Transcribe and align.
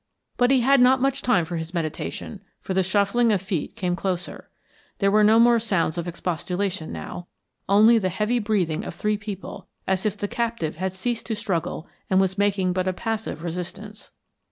But 0.35 0.49
he 0.49 0.61
had 0.61 0.81
not 0.81 0.99
much 0.99 1.21
time 1.21 1.45
for 1.45 1.57
his 1.57 1.75
meditation, 1.75 2.41
for 2.59 2.73
the 2.73 2.81
shuffling 2.81 3.31
of 3.31 3.39
feet 3.39 3.75
came 3.75 3.95
closer. 3.95 4.49
There 4.97 5.11
were 5.11 5.23
no 5.23 5.39
more 5.39 5.59
sounds 5.59 5.95
of 5.95 6.07
expostulation 6.07 6.91
now; 6.91 7.27
only 7.69 7.99
the 7.99 8.09
heavy 8.09 8.39
breathing 8.39 8.83
of 8.83 8.95
three 8.95 9.15
people, 9.15 9.67
as 9.85 10.03
if 10.03 10.17
the 10.17 10.27
captive 10.27 10.77
had 10.77 10.93
ceased 10.93 11.27
to 11.27 11.35
struggle 11.35 11.87
and 12.09 12.19
was 12.19 12.35
making 12.35 12.73
but 12.73 12.87
a 12.87 12.93
passive 12.93 13.43
resistance. 13.43 14.09